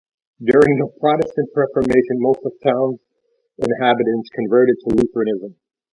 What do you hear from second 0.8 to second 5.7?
Protestant Reformation most of town's inhabitants converted to Lutheranism.